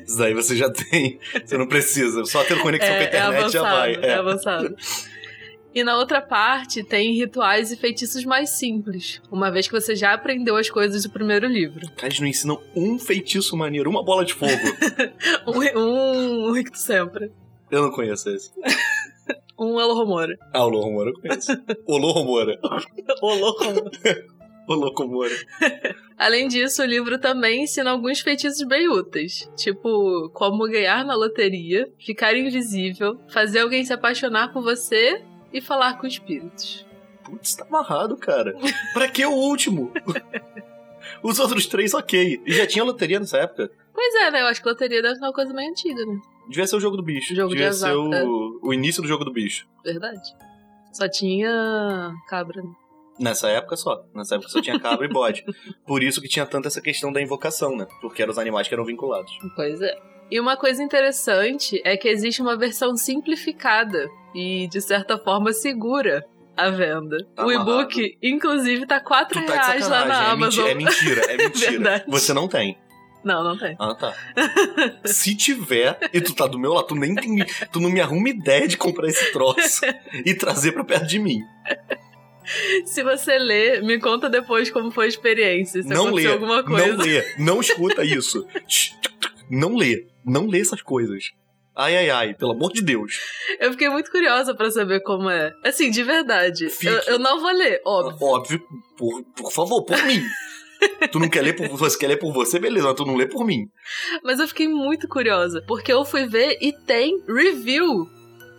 [0.05, 1.19] isso aí você já tem.
[1.45, 2.25] Você não precisa.
[2.25, 3.95] Só ter conexão é, com a internet é avançado, já vai.
[3.95, 4.77] É, é avançado.
[5.75, 10.15] E na outra parte tem rituais e feitiços mais simples, uma vez que você já
[10.15, 11.91] aprendeu as coisas do primeiro livro.
[11.97, 14.53] Cara, eles não ensinam um feitiço maneiro, uma bola de fogo.
[15.49, 17.33] um, um, um sempre.
[17.73, 18.53] Eu não conheço esse.
[19.59, 20.37] Um Alohomora.
[20.53, 21.53] Ah, o Lohomora eu conheço.
[21.87, 22.59] o Lohomora.
[23.23, 24.25] o Lohomora.
[24.67, 25.35] o Locomora.
[26.19, 31.89] Além disso, o livro também ensina alguns feitiços bem úteis, tipo como ganhar na loteria,
[31.99, 36.87] ficar invisível, fazer alguém se apaixonar por você e falar com espíritos.
[37.25, 38.55] Putz, tá amarrado, cara.
[38.93, 39.93] pra que o último?
[41.23, 42.43] Os outros três, ok.
[42.47, 43.71] E já tinha loteria nessa época?
[43.93, 44.43] Pois é, né?
[44.43, 46.21] Eu acho que loteria deve ser uma coisa meio antiga, né?
[46.49, 47.33] Devia ser o jogo do bicho.
[47.33, 48.25] O jogo Devia de ser o, é.
[48.63, 49.67] o início do jogo do bicho.
[49.85, 50.21] Verdade.
[50.93, 52.71] Só tinha cabra, né?
[53.19, 54.05] Nessa época só.
[54.15, 55.45] Nessa época só tinha cabra e bode.
[55.87, 57.87] Por isso que tinha tanto essa questão da invocação, né?
[58.01, 59.33] Porque eram os animais que eram vinculados.
[59.55, 59.95] Pois é.
[60.31, 66.25] E uma coisa interessante é que existe uma versão simplificada e, de certa forma, segura
[66.57, 67.19] à venda.
[67.35, 70.67] Tá o e-book, inclusive, tá 4 tá reais lá na é Amazon.
[70.67, 72.05] é mentira, é mentira.
[72.09, 72.77] Você não tem.
[73.25, 73.75] Não, não tem.
[73.79, 74.15] Ah, tá.
[75.05, 78.29] Se tiver, e tu tá do meu lado, tu nem tem, tu não me arruma
[78.29, 79.81] ideia de comprar esse troço
[80.25, 81.41] e trazer pra perto de mim.
[82.85, 85.83] Se você ler, me conta depois como foi a experiência.
[85.83, 86.95] Se não lê, alguma coisa.
[86.95, 88.47] Não lê, não escuta isso.
[89.51, 91.33] não lê, não lê essas coisas.
[91.77, 93.19] Ai, ai, ai, pelo amor de Deus.
[93.59, 95.53] Eu fiquei muito curiosa para saber como é.
[95.65, 96.69] Assim, de verdade.
[96.83, 98.27] Eu, eu, não vou ler, óbvio.
[98.27, 98.63] Óbvio,
[98.97, 100.23] por, por favor, por mim.
[101.11, 103.27] Tu não quer ler por você, quer ler por você, beleza, mas tu não lê
[103.27, 103.67] por mim.
[104.23, 108.09] Mas eu fiquei muito curiosa, porque eu fui ver e tem review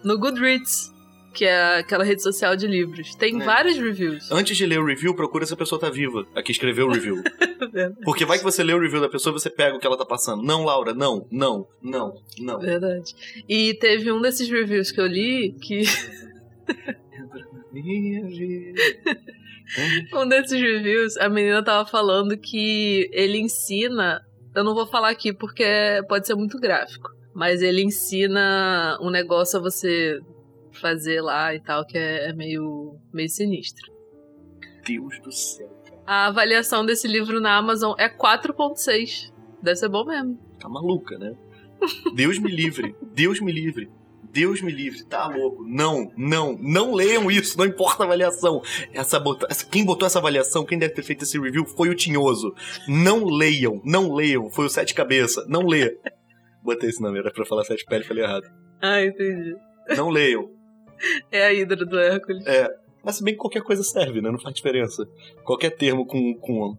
[0.03, 0.93] no Goodreads
[1.35, 3.13] que é aquela rede social de livros.
[3.15, 3.43] Tem é.
[3.43, 4.31] vários reviews.
[4.31, 6.91] Antes de ler o review, procura se a pessoa tá viva, a que escreveu o
[6.93, 7.21] review.
[8.05, 9.97] Porque vai que você lê o review da pessoa e você pega o que ela
[9.97, 10.41] tá passando.
[10.41, 12.57] Não, Laura, não, não, não, não.
[12.57, 13.13] Verdade.
[13.49, 15.83] E teve um desses reviews que eu li que
[16.65, 18.81] Entra na minha vida.
[20.13, 24.21] Um desses reviews, a menina tava falando que ele ensina.
[24.53, 25.65] Eu não vou falar aqui porque
[26.07, 27.09] pode ser muito gráfico.
[27.33, 30.19] Mas ele ensina um negócio a você
[30.71, 33.91] fazer lá e tal, que é, é meio, meio sinistro.
[34.85, 35.69] Deus do céu.
[36.05, 39.33] A avaliação desse livro na Amazon é 4.6.
[39.61, 40.39] Deve ser bom mesmo.
[40.59, 41.35] Tá maluca, né?
[42.15, 42.95] Deus me livre.
[43.13, 43.89] Deus me livre.
[44.35, 45.63] Deus me livre, tá louco.
[45.65, 48.61] Não, não, não leiam isso, não importa a avaliação.
[48.91, 49.17] Essa
[49.71, 52.53] Quem botou essa avaliação, quem deve ter feito esse review foi o Tinhoso.
[52.85, 54.49] Não leiam, não leiam.
[54.49, 55.97] Foi o Sete Cabeça, não lê.
[56.61, 58.45] Botei esse nome, era pra falar Sete Pele, falei errado.
[58.81, 59.55] Ah, entendi.
[59.95, 60.51] Não leiam.
[61.31, 62.43] É a Hidra do Hércules.
[63.01, 64.29] Mas se bem que qualquer coisa serve, né?
[64.29, 65.07] Não faz diferença.
[65.45, 66.77] Qualquer termo com, com,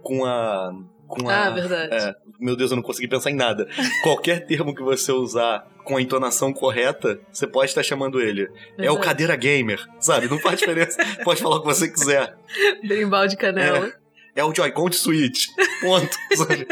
[0.00, 0.72] com a.
[1.06, 1.94] Com a Ah, verdade.
[1.94, 3.68] É, meu Deus, eu não consegui pensar em nada.
[4.02, 8.42] Qualquer termo que você usar com a entonação correta, você pode estar chamando ele.
[8.76, 9.00] É o Verdade.
[9.00, 10.28] cadeira gamer, sabe?
[10.28, 10.96] Não faz diferença.
[11.24, 12.36] pode falar o que você quiser.
[12.82, 13.92] Berimbau de canela.
[14.34, 15.46] É o Joy-Con de Switch.
[15.80, 16.16] Ponto.
[16.36, 16.66] sabe?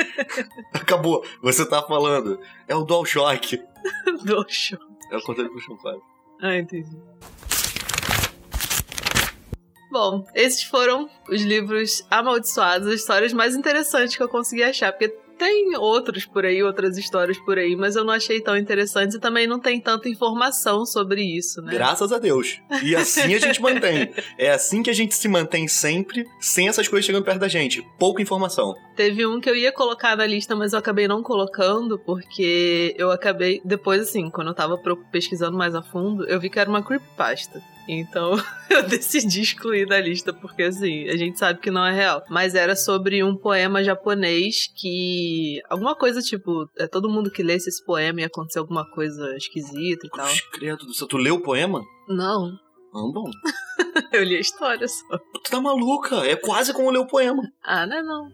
[0.73, 1.25] Acabou.
[1.43, 2.39] Você tá falando.
[2.69, 3.59] É o DualShock.
[4.49, 4.79] Show.
[5.13, 6.03] É o controle pro chão, claro.
[6.43, 6.91] Ah, entendi.
[9.95, 15.07] Bom, esses foram os livros amaldiçoados, as histórias mais interessantes que eu consegui achar, porque
[15.39, 19.21] tem outros por aí, outras histórias por aí, mas eu não achei tão interessantes e
[19.21, 21.73] também não tem tanta informação sobre isso, né?
[21.73, 22.61] Graças a Deus.
[22.83, 24.13] E assim a gente mantém.
[24.37, 27.81] É assim que a gente se mantém sempre, sem essas coisas chegando perto da gente.
[27.97, 28.75] Pouca informação.
[28.97, 33.13] Teve um que eu ia colocar na lista, mas eu acabei não colocando, porque eu
[33.13, 34.77] acabei, depois assim, quando eu tava
[35.13, 37.63] pesquisando mais a fundo, eu vi que era uma creepypasta.
[37.89, 38.33] Então
[38.71, 42.23] eu decidi excluir da lista, porque assim, a gente sabe que não é real.
[42.31, 45.61] Mas era sobre um poema japonês que.
[45.69, 50.07] Alguma coisa tipo, é todo mundo que lesse esse poema e acontecer alguma coisa esquisita
[50.07, 50.29] e tal.
[50.53, 51.07] Credo do céu.
[51.07, 51.83] Tu leu o poema?
[52.09, 52.53] Não,
[52.95, 53.31] Ah, bom.
[54.13, 55.19] eu li a história só.
[55.43, 56.17] Tu tá maluca.
[56.27, 57.43] É quase como ler o poema.
[57.63, 58.29] Ah, não é não.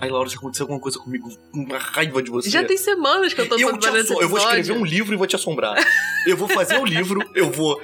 [0.00, 2.50] Ai, Laura, se acontecer alguma coisa comigo, uma raiva de você.
[2.50, 5.16] Já tem semanas que eu tô eu, te assom- eu vou escrever um livro e
[5.16, 5.76] vou te assombrar.
[6.26, 7.80] eu vou fazer o livro, eu vou.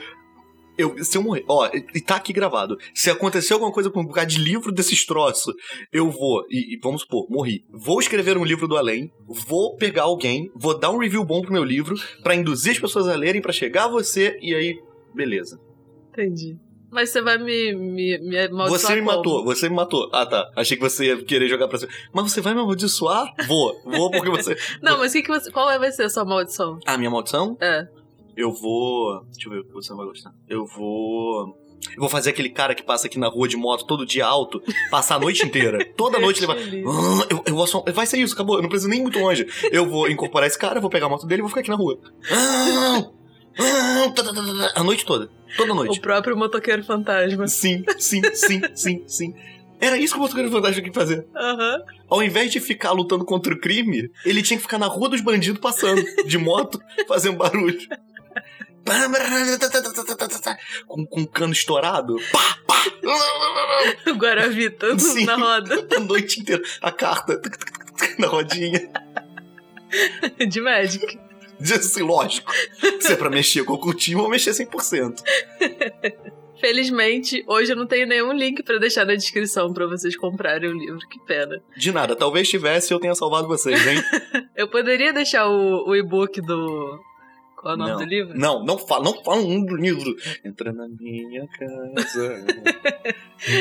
[0.80, 1.44] Eu, se eu morrer.
[1.46, 2.78] Ó, e tá aqui gravado.
[2.94, 5.54] Se acontecer alguma coisa com um bocado de livro desses troços,
[5.92, 6.44] eu vou.
[6.48, 7.64] E, e vamos supor, morri.
[7.70, 9.12] Vou escrever um livro do além,
[9.46, 13.08] vou pegar alguém, vou dar um review bom pro meu livro, pra induzir as pessoas
[13.08, 14.80] a lerem, pra chegar a você, e aí.
[15.14, 15.60] Beleza.
[16.12, 16.56] Entendi.
[16.90, 19.16] Mas você vai me, me, me amaldiçoar Você me como?
[19.16, 20.10] matou, você me matou.
[20.12, 20.50] Ah, tá.
[20.56, 21.92] Achei que você ia querer jogar pra cima.
[22.12, 23.32] Mas você vai me amaldiçoar?
[23.46, 23.80] Vou.
[23.84, 24.56] Vou porque você.
[24.82, 26.78] Não, mas que que você, qual vai ser a sua maldição?
[26.84, 27.56] Ah, minha maldição?
[27.60, 27.86] É.
[28.40, 29.22] Eu vou.
[29.32, 30.32] Deixa eu ver o que você não vai gostar.
[30.48, 31.56] Eu vou.
[31.94, 34.62] Eu vou fazer aquele cara que passa aqui na rua de moto todo dia alto,
[34.90, 35.82] passar a noite inteira.
[35.96, 36.58] Toda noite ele vai.
[36.58, 38.56] Ah, Eu, eu assom- Vai ser isso, acabou.
[38.56, 39.46] Eu não preciso nem muito longe.
[39.72, 41.76] Eu vou incorporar esse cara, vou pegar a moto dele e vou ficar aqui na
[41.76, 41.98] rua.
[42.30, 43.02] Ah,
[43.58, 45.30] ah, tá, tá, tá, A noite toda.
[45.56, 46.00] Toda O noite.
[46.00, 47.46] próprio motoqueiro fantasma.
[47.48, 49.34] Sim, sim, sim, sim, sim.
[49.80, 51.26] Era isso que o motoqueiro fantástico tinha que fazer.
[51.34, 51.78] Aham.
[52.10, 55.22] Ao invés de ficar lutando contra o crime, ele tinha que ficar na rua dos
[55.22, 57.78] bandidos passando, de moto, fazendo barulho.
[60.86, 62.16] Com, com um cano estourado.
[62.32, 62.84] Pá, pá.
[64.10, 65.24] O Guaravita Sim.
[65.24, 65.86] na roda.
[65.96, 66.62] A noite inteira.
[66.80, 67.40] A carta
[68.18, 68.90] na rodinha.
[70.48, 71.18] De Magic.
[71.60, 72.50] Diz assim, lógico.
[73.00, 75.22] Se é pra mexer com o cultinho, eu vou mexer 100%.
[76.58, 80.76] Felizmente, hoje eu não tenho nenhum link pra deixar na descrição pra vocês comprarem o
[80.76, 80.98] livro.
[81.08, 81.62] Que pena.
[81.76, 82.14] De nada.
[82.14, 84.02] Talvez tivesse eu tenha salvado vocês, hein?
[84.54, 87.00] Eu poderia deixar o, o e-book do.
[87.60, 87.98] Qual é o nome Não.
[87.98, 88.38] do livro?
[88.38, 90.16] Não, não fala, não fala um do livro.
[90.42, 92.42] Entra na minha casa.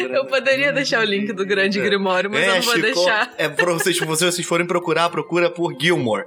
[0.09, 1.81] Eu poderia deixar o link do Grande.
[1.81, 3.33] Grimório, mas eu não vou Chico, deixar.
[3.37, 6.25] É pra vocês, se vocês forem procurar, procura por Gilmore.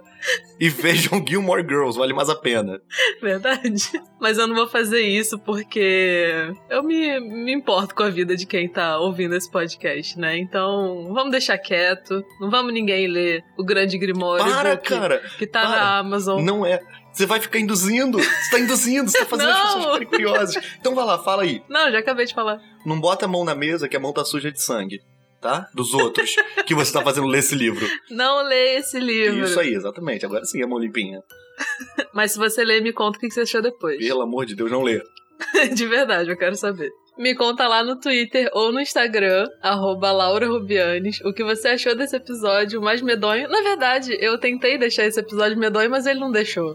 [0.61, 2.79] E vejam Gilmore Girls, vale mais a pena.
[3.21, 3.91] Verdade.
[4.21, 8.47] Mas eu não vou fazer isso porque eu me, me importo com a vida de
[8.47, 10.37] quem tá ouvindo esse podcast, né?
[10.39, 12.23] Então, vamos deixar quieto.
[12.39, 15.23] Não vamos ninguém ler o Grande Grimório Para, que, cara!
[15.39, 15.71] que tá para.
[15.71, 16.43] na Amazon.
[16.43, 16.81] Não é.
[17.13, 18.19] Você vai ficar induzindo.
[18.19, 20.65] Você tá induzindo, você tá fazendo as pessoas ficarem curiosas.
[20.81, 21.63] Então vai lá, fala aí.
[21.69, 22.61] Não, já acabei de falar.
[22.87, 25.01] Não bota a mão na mesa que a mão tá suja de sangue.
[25.41, 25.69] Tá?
[25.75, 26.37] Dos outros.
[26.67, 27.87] que você tá fazendo ler esse livro.
[28.11, 29.45] Não lê esse livro.
[29.45, 30.25] Isso aí, exatamente.
[30.25, 31.21] Agora sim, a mão limpinha.
[32.15, 33.99] Mas se você ler, me conta o que você achou depois.
[33.99, 35.03] Pelo amor de Deus, não lê.
[35.75, 36.89] De verdade, eu quero saber.
[37.19, 41.95] Me conta lá no Twitter ou no Instagram, arroba Laura Rubianes, o que você achou
[41.95, 43.49] desse episódio mais medonho.
[43.49, 46.75] Na verdade, eu tentei deixar esse episódio medonho, mas ele não deixou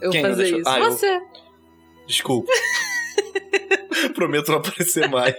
[0.00, 0.68] eu Quem fazer isso.
[0.68, 1.20] Ah, eu- você.
[2.06, 2.50] Desculpa.
[4.14, 5.34] Prometo não aparecer mais.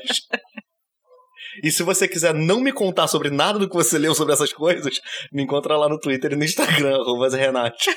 [1.63, 4.54] E se você quiser não me contar sobre nada do que você leu sobre essas
[4.54, 5.00] coisas,
[5.32, 6.98] me encontra lá no Twitter e no Instagram,
[7.36, 7.89] Renate.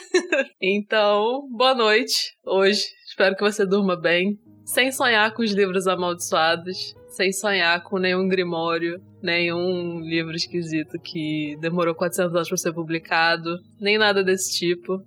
[0.61, 2.83] Então, boa noite hoje.
[3.07, 4.39] Espero que você durma bem.
[4.65, 11.57] sem sonhar com os livros amaldiçoados, sem sonhar com nenhum grimório, nenhum livro esquisito que
[11.61, 14.99] demorou 400 anos para ser publicado, nem nada desse tipo.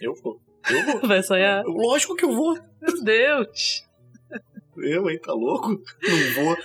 [0.00, 0.36] Eu vou.
[0.70, 1.08] Eu vou.
[1.08, 1.62] Vai sonhar?
[1.64, 2.58] Lógico que eu vou.
[2.80, 3.84] Meu Deus!
[4.76, 5.18] Eu, hein?
[5.20, 5.68] Tá louco?
[6.02, 6.56] Não vou.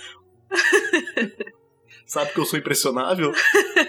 [2.06, 3.32] Sabe que eu sou impressionável?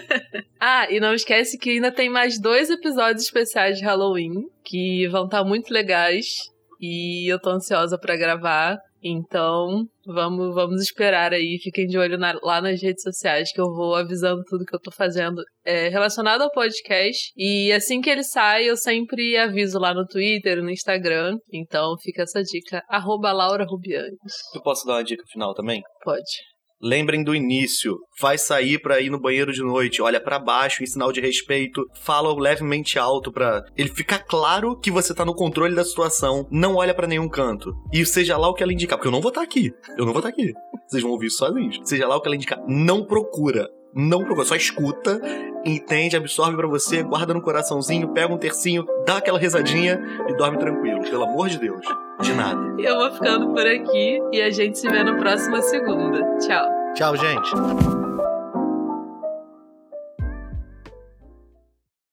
[0.59, 5.25] ah, e não esquece que ainda tem mais dois episódios especiais de Halloween que vão
[5.25, 8.77] estar tá muito legais e eu tô ansiosa para gravar.
[9.03, 11.57] Então, vamos, vamos esperar aí.
[11.61, 14.79] Fiquem de olho na, lá nas redes sociais que eu vou avisando tudo que eu
[14.79, 17.31] tô fazendo é, relacionado ao podcast.
[17.35, 21.37] E assim que ele sai, eu sempre aviso lá no Twitter, no Instagram.
[21.51, 22.83] Então, fica essa dica.
[22.87, 24.33] Arroba Laura Rubianes.
[24.53, 25.81] Eu posso dar uma dica final também?
[26.03, 26.51] Pode.
[26.81, 27.99] Lembrem do início.
[28.19, 31.85] Vai sair para ir no banheiro de noite, olha para baixo em sinal de respeito,
[32.01, 36.75] fala levemente alto para ele ficar claro que você tá no controle da situação, não
[36.75, 37.75] olha para nenhum canto.
[37.91, 39.71] E seja lá o que ela indicar, porque eu não vou estar tá aqui.
[39.97, 40.53] Eu não vou estar tá aqui.
[40.87, 41.79] Vocês vão ouvir isso sozinhos.
[41.83, 43.69] Seja lá o que ela indicar, não procura.
[43.93, 45.19] Não procura, só escuta,
[45.65, 50.57] entende, absorve para você, guarda no coraçãozinho, pega um tercinho, dá aquela rezadinha e dorme
[50.57, 51.01] tranquilo.
[51.01, 51.85] Pelo amor de Deus.
[52.21, 52.61] De nada.
[52.79, 56.37] Eu vou ficando por aqui e a gente se vê na próxima segunda.
[56.39, 56.69] Tchau.
[56.93, 58.00] Tchau, gente.